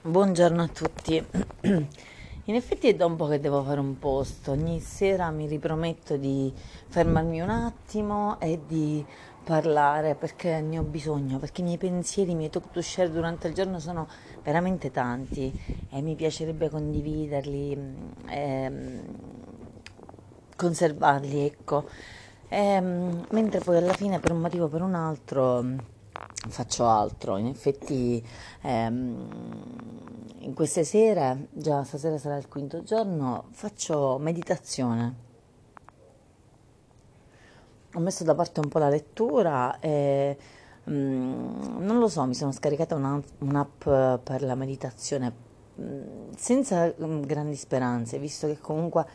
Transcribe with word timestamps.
Buongiorno 0.00 0.62
a 0.62 0.68
tutti. 0.68 1.16
In 1.62 2.54
effetti 2.54 2.86
è 2.86 2.94
da 2.94 3.04
un 3.04 3.16
po' 3.16 3.26
che 3.26 3.40
devo 3.40 3.64
fare 3.64 3.80
un 3.80 3.98
post. 3.98 4.46
Ogni 4.46 4.78
sera 4.78 5.28
mi 5.30 5.48
riprometto 5.48 6.16
di 6.16 6.54
fermarmi 6.86 7.40
un 7.40 7.50
attimo 7.50 8.38
e 8.38 8.60
di 8.64 9.04
parlare 9.42 10.14
perché 10.14 10.60
ne 10.60 10.78
ho 10.78 10.84
bisogno, 10.84 11.38
perché 11.38 11.62
i 11.62 11.64
miei 11.64 11.78
pensieri, 11.78 12.30
i 12.30 12.34
miei 12.36 12.48
talk 12.48 12.70
to 12.70 12.80
share 12.80 13.10
durante 13.10 13.48
il 13.48 13.54
giorno 13.54 13.80
sono 13.80 14.06
veramente 14.44 14.92
tanti 14.92 15.52
e 15.90 16.00
mi 16.00 16.14
piacerebbe 16.14 16.70
condividerli, 16.70 17.72
e 18.28 18.38
ehm, 18.38 19.02
conservarli, 20.54 21.40
ecco. 21.44 21.88
E, 22.48 22.56
ehm, 22.56 23.26
mentre 23.30 23.58
poi 23.58 23.78
alla 23.78 23.94
fine 23.94 24.20
per 24.20 24.30
un 24.30 24.42
motivo 24.42 24.66
o 24.66 24.68
per 24.68 24.82
un 24.82 24.94
altro 24.94 25.96
faccio 26.46 26.86
altro. 26.86 27.36
In 27.36 27.46
effetti 27.46 28.24
ehm, 28.62 29.28
in 30.40 30.54
queste 30.54 30.84
sere, 30.84 31.48
già 31.50 31.82
stasera 31.84 32.18
sarà 32.18 32.36
il 32.36 32.48
quinto 32.48 32.82
giorno, 32.82 33.46
faccio 33.50 34.18
meditazione. 34.18 35.26
Ho 37.94 38.00
messo 38.00 38.22
da 38.22 38.34
parte 38.34 38.60
un 38.60 38.68
po' 38.68 38.78
la 38.78 38.88
lettura 38.88 39.80
e 39.80 40.36
mm, 40.88 41.78
non 41.82 41.98
lo 41.98 42.08
so, 42.08 42.24
mi 42.24 42.34
sono 42.34 42.52
scaricata 42.52 42.94
una, 42.94 43.20
un'app 43.38 43.82
per 44.22 44.42
la 44.42 44.54
meditazione 44.54 45.32
mm, 45.80 46.32
senza 46.36 46.94
mm, 47.02 47.22
grandi 47.22 47.56
speranze, 47.56 48.18
visto 48.18 48.46
che 48.46 48.58
comunque 48.58 49.06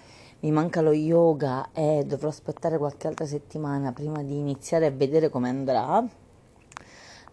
mi 0.42 0.52
manca 0.52 0.82
lo 0.82 0.92
yoga 0.92 1.70
e 1.72 2.04
dovrò 2.06 2.28
aspettare 2.28 2.78
qualche 2.78 3.08
altra 3.08 3.26
settimana 3.26 3.94
prima 3.94 4.22
di 4.24 4.38
iniziare 4.38 4.88
a 4.88 4.92
vedere 4.92 5.30
come 5.30 5.50
andrà 5.50 6.06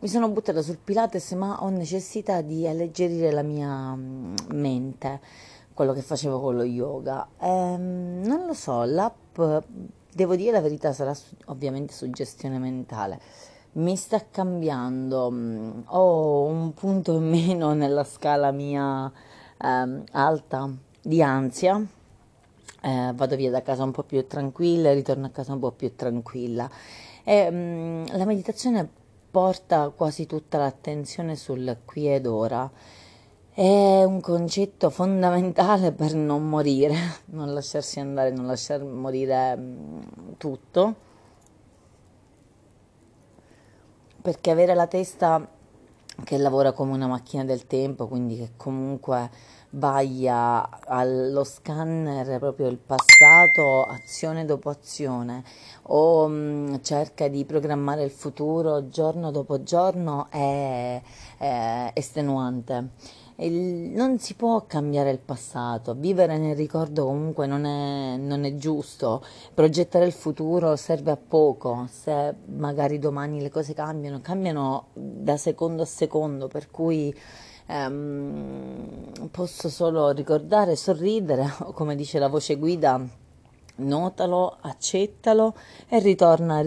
mi 0.02 0.08
sono 0.08 0.30
buttata 0.30 0.62
sul 0.62 0.78
Pilates, 0.82 1.32
ma 1.32 1.62
ho 1.62 1.68
necessità 1.68 2.40
di 2.40 2.66
alleggerire 2.66 3.30
la 3.32 3.42
mia 3.42 3.94
mm, 3.94 4.34
mente, 4.52 5.20
quello 5.74 5.92
che 5.92 6.00
facevo 6.00 6.40
con 6.40 6.56
lo 6.56 6.62
yoga. 6.62 7.28
Ehm, 7.38 8.22
non 8.24 8.46
lo 8.46 8.54
so, 8.54 8.82
l'app, 8.84 9.38
devo 10.10 10.36
dire 10.36 10.52
la 10.52 10.62
verità, 10.62 10.94
sarà 10.94 11.14
ovviamente 11.46 11.92
suggestione 11.92 12.58
mentale. 12.58 13.20
Mi 13.72 13.94
sta 13.94 14.24
cambiando, 14.30 15.30
mm, 15.30 15.80
ho 15.88 16.44
un 16.44 16.72
punto 16.72 17.16
in 17.16 17.28
meno 17.28 17.72
nella 17.74 18.04
scala 18.04 18.52
mia 18.52 19.12
ehm, 19.58 20.04
alta 20.12 20.70
di 21.02 21.22
ansia. 21.22 21.78
Eh, 22.82 23.12
vado 23.14 23.36
via 23.36 23.50
da 23.50 23.60
casa 23.60 23.82
un 23.84 23.90
po' 23.90 24.04
più 24.04 24.26
tranquilla, 24.26 24.94
ritorno 24.94 25.26
a 25.26 25.30
casa 25.30 25.52
un 25.52 25.58
po' 25.58 25.72
più 25.72 25.94
tranquilla. 25.94 26.70
E, 27.22 27.50
mh, 27.50 27.54
mm, 27.54 28.04
la 28.16 28.24
meditazione 28.24 28.98
porta 29.30 29.90
quasi 29.90 30.26
tutta 30.26 30.58
l'attenzione 30.58 31.36
sul 31.36 31.78
qui 31.84 32.12
ed 32.12 32.26
ora. 32.26 32.70
È 33.52 34.02
un 34.04 34.20
concetto 34.20 34.90
fondamentale 34.90 35.92
per 35.92 36.14
non 36.14 36.48
morire, 36.48 36.94
non 37.32 37.52
lasciarsi 37.52 38.00
andare, 38.00 38.30
non 38.30 38.46
lasciar 38.46 38.82
morire 38.82 39.56
mm, 39.56 40.00
tutto. 40.38 40.94
Perché 44.22 44.50
avere 44.50 44.74
la 44.74 44.86
testa 44.86 45.46
che 46.24 46.38
lavora 46.38 46.72
come 46.72 46.92
una 46.92 47.06
macchina 47.06 47.44
del 47.44 47.66
tempo, 47.66 48.06
quindi 48.06 48.36
che 48.36 48.50
comunque 48.56 49.30
vaglia 49.70 50.68
allo 50.86 51.44
scanner 51.44 52.38
proprio 52.38 52.66
il 52.68 52.78
passato 52.78 53.84
azione 53.84 54.44
dopo 54.44 54.68
azione 54.68 55.44
o 55.82 56.26
mh, 56.26 56.32
mm, 56.32 56.74
cerca 56.82 57.28
di 57.28 57.44
programmare 57.44 58.02
il 58.02 58.10
futuro 58.10 58.88
giorno 58.88 59.30
dopo 59.30 59.62
giorno 59.62 60.26
è, 60.30 61.00
è 61.38 61.90
estenuante. 61.94 62.90
Non 63.42 64.18
si 64.18 64.34
può 64.34 64.66
cambiare 64.66 65.10
il 65.10 65.18
passato, 65.18 65.94
vivere 65.94 66.36
nel 66.36 66.54
ricordo 66.54 67.06
comunque 67.06 67.46
non 67.46 67.64
è, 67.64 68.18
non 68.18 68.44
è 68.44 68.54
giusto, 68.56 69.24
progettare 69.54 70.04
il 70.04 70.12
futuro 70.12 70.76
serve 70.76 71.10
a 71.10 71.16
poco, 71.16 71.86
se 71.90 72.34
magari 72.56 72.98
domani 72.98 73.40
le 73.40 73.48
cose 73.48 73.72
cambiano, 73.72 74.20
cambiano 74.20 74.88
da 74.92 75.38
secondo 75.38 75.82
a 75.82 75.86
secondo, 75.86 76.48
per 76.48 76.70
cui 76.70 77.14
ehm, 77.64 79.28
posso 79.30 79.70
solo 79.70 80.10
ricordare, 80.10 80.76
sorridere, 80.76 81.50
o 81.64 81.72
come 81.72 81.94
dice 81.94 82.18
la 82.18 82.28
voce 82.28 82.56
guida, 82.56 83.02
notalo, 83.76 84.58
accettalo 84.60 85.54
e 85.88 85.98
ritorna, 85.98 86.60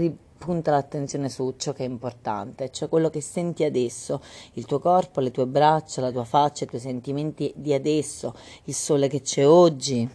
ripunta 0.43 0.71
l'attenzione 0.71 1.29
su 1.29 1.55
ciò 1.57 1.71
che 1.71 1.85
è 1.85 1.87
importante, 1.87 2.69
cioè 2.69 2.89
quello 2.89 3.09
che 3.09 3.21
senti 3.21 3.63
adesso, 3.63 4.21
il 4.53 4.65
tuo 4.65 4.79
corpo, 4.79 5.21
le 5.21 5.31
tue 5.31 5.45
braccia, 5.45 6.01
la 6.01 6.11
tua 6.11 6.25
faccia, 6.25 6.65
i 6.65 6.67
tuoi 6.67 6.81
sentimenti 6.81 7.53
di 7.55 7.73
adesso, 7.73 8.35
il 8.65 8.73
sole 8.73 9.07
che 9.07 9.21
c'è 9.21 9.47
oggi. 9.47 10.09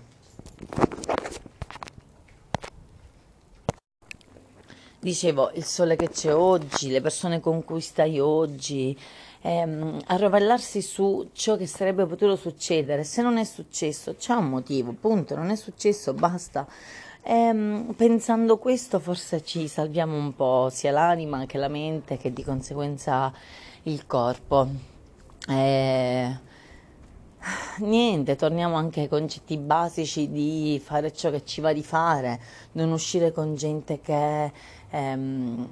Dicevo, 5.01 5.51
il 5.55 5.65
sole 5.65 5.97
che 5.97 6.11
c'è 6.11 6.35
oggi, 6.35 6.91
le 6.91 7.01
persone 7.01 7.41
con 7.41 7.65
cui 7.65 7.81
stai 7.81 8.19
oggi, 8.21 8.99
ehm, 9.43 10.01
arrovellarsi 10.07 10.83
su 10.83 11.31
ciò 11.33 11.57
che 11.57 11.67
sarebbe 11.67 12.05
potuto 12.05 12.37
succedere. 12.37 13.05
Se 13.05 13.23
non 13.23 13.39
è 13.39 13.45
successo, 13.45 14.17
c'è 14.17 14.35
un 14.35 14.49
motivo, 14.49 14.93
punto, 14.93 15.37
non 15.37 15.51
è 15.51 15.57
successo, 15.57 16.13
basta. 16.13 16.67
Ehm, 17.31 17.93
pensando 17.95 18.57
questo, 18.57 18.99
forse 18.99 19.43
ci 19.45 19.69
salviamo 19.69 20.17
un 20.17 20.35
po' 20.35 20.71
sia 20.71 20.91
l'anima 20.91 21.45
che 21.45 21.59
la 21.59 21.69
mente, 21.69 22.17
che 22.17 22.33
di 22.33 22.43
conseguenza 22.43 23.31
il 23.83 24.07
corpo. 24.07 24.67
Eh, 25.47 26.39
Niente, 27.81 28.35
torniamo 28.37 28.77
anche 28.77 29.01
ai 29.03 29.09
concetti 29.09 29.57
basici 29.57 30.31
di 30.31 30.81
fare 30.83 31.13
ciò 31.13 31.31
che 31.31 31.45
ci 31.45 31.61
va 31.61 31.73
di 31.73 31.83
fare, 31.83 32.41
non 32.73 32.91
uscire 32.93 33.31
con 33.33 33.55
gente 33.55 34.01
che 34.01 34.53
ehm, 34.91 35.69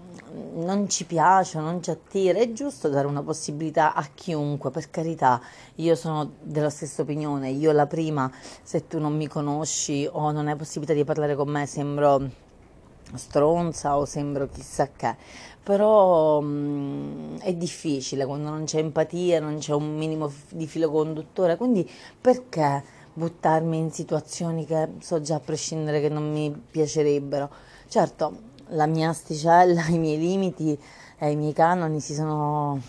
ci 0.89 1.05
piace, 1.05 1.59
non 1.59 1.83
ci 1.83 1.91
attira. 1.91 2.39
È 2.39 2.53
giusto 2.53 2.89
dare 2.89 3.07
una 3.07 3.23
possibilità 3.23 3.95
a 3.95 4.07
chiunque, 4.15 4.71
per 4.71 4.91
carità. 4.91 5.41
Io 5.77 5.95
sono 5.95 6.33
della 6.43 6.71
stessa 6.71 7.03
opinione. 7.03 7.51
Io 7.51 7.73
la 7.73 7.87
prima, 7.87 8.31
se 8.63 8.87
tu 8.87 8.99
non 8.99 9.17
mi 9.17 9.27
conosci 9.27 10.09
o 10.11 10.31
non 10.31 10.49
hai 10.49 10.57
possibilità 10.57 10.95
di 10.95 11.05
parlare 11.05 11.35
con 11.35 11.49
me, 11.49 11.67
sembro 11.67 12.45
stronza 13.15 13.97
o 13.97 14.05
sembro 14.05 14.49
chissà 14.49 14.91
che, 14.91 15.15
però 15.63 16.41
mh, 16.41 16.47
mm, 16.47 17.37
è 17.39 17.55
difficile 17.55 18.25
quando 18.25 18.51
non 18.51 18.65
c'è 18.65 18.79
empatia, 18.79 19.41
non 19.41 19.59
c'è 19.59 19.75
un 19.75 19.97
minimo 19.97 20.31
di 20.51 20.67
filo 20.67 20.91
conduttore, 20.91 21.57
quindi 21.57 21.89
perché 22.21 22.83
buttarmi 23.13 23.79
in 23.79 23.91
situazioni 23.91 24.67
che 24.67 24.89
so 25.01 25.21
già 25.21 25.37
a 25.37 25.41
prescindere 25.41 26.01
che 26.01 26.09
non 26.09 26.31
mi 26.31 26.51
piacerebbero? 26.51 27.49
Certo, 27.89 28.55
la 28.69 28.87
mia 28.87 29.11
asticella, 29.11 29.87
i 29.89 29.99
miei 29.99 30.19
limiti 30.19 30.79
e 31.19 31.31
i 31.31 31.37
miei 31.37 31.53
canoni 31.53 32.01
si 32.01 32.15
sono 32.15 32.81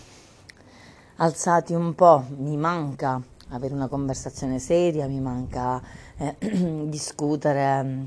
alzati 1.16 1.74
un 1.74 1.94
po', 1.94 2.24
mi 2.36 2.56
manca 2.56 3.20
avere 3.50 3.74
una 3.74 3.88
conversazione 3.88 4.58
seria, 4.58 5.06
mi 5.06 5.20
manca 5.20 5.80
eh, 6.16 6.36
discutere 6.86 7.82
mm, 7.82 8.04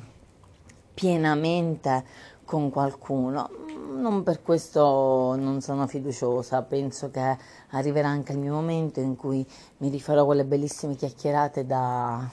pienamente 0.94 2.04
con 2.46 2.70
qualcuno. 2.70 3.50
Non 3.96 4.24
per 4.24 4.42
questo 4.42 5.36
non 5.36 5.62
sono 5.62 5.88
fiduciosa, 5.88 6.62
penso 6.64 7.10
che 7.12 7.38
arriverà 7.70 8.08
anche 8.08 8.32
il 8.32 8.40
mio 8.40 8.54
momento 8.54 9.00
in 9.00 9.16
cui 9.16 9.46
mi 9.78 9.90
rifarò 9.90 10.26
quelle 10.26 10.46
bellissime 10.46 10.96
chiacchierate 10.96 11.66
da 11.66 12.30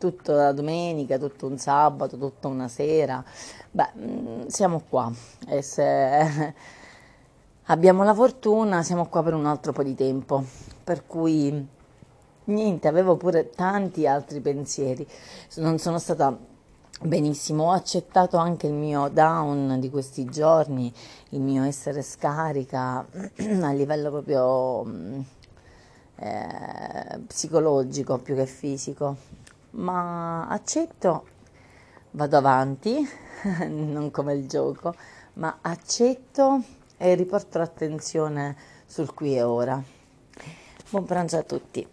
tutta 0.00 0.32
la 0.32 0.52
domenica, 0.52 1.18
tutto 1.18 1.46
un 1.46 1.58
sabato, 1.58 2.16
tutta 2.16 2.48
una 2.48 2.68
sera. 2.68 3.22
Beh, 3.70 3.90
mm, 3.98 4.46
siamo 4.46 4.82
qua 4.88 5.12
e 5.46 5.60
se 5.60 6.54
abbiamo 7.66 8.02
la 8.02 8.14
fortuna 8.14 8.82
siamo 8.82 9.06
qua 9.08 9.22
per 9.22 9.34
un 9.34 9.44
altro 9.44 9.72
po' 9.72 9.82
di 9.82 9.94
tempo. 9.94 10.42
Per 10.82 11.06
cui 11.06 11.68
niente, 12.44 12.88
avevo 12.88 13.16
pure 13.16 13.50
tanti 13.50 14.06
altri 14.06 14.40
pensieri. 14.40 15.06
Non 15.56 15.78
sono 15.78 15.98
stata 15.98 16.34
benissimo, 17.02 17.64
ho 17.64 17.72
accettato 17.72 18.38
anche 18.38 18.66
il 18.66 18.72
mio 18.72 19.08
down 19.08 19.78
di 19.80 19.90
questi 19.90 20.24
giorni, 20.24 20.92
il 21.30 21.40
mio 21.40 21.64
essere 21.64 22.00
scarica 22.00 23.04
a 23.60 23.72
livello 23.72 24.10
proprio 24.10 24.84
mm, 24.84 25.20
eh, 26.16 27.20
psicologico 27.26 28.16
più 28.18 28.34
che 28.34 28.46
fisico 28.46 29.39
ma 29.72 30.46
accetto, 30.48 31.26
vado 32.12 32.36
avanti, 32.36 33.06
non 33.68 34.10
come 34.10 34.34
il 34.34 34.46
gioco, 34.46 34.94
ma 35.34 35.58
accetto 35.60 36.62
e 36.96 37.14
riporto 37.14 37.58
l'attenzione 37.58 38.56
sul 38.86 39.14
qui 39.14 39.36
e 39.36 39.42
ora. 39.42 39.82
Buon 40.90 41.04
pranzo 41.04 41.36
a 41.38 41.42
tutti. 41.42 41.86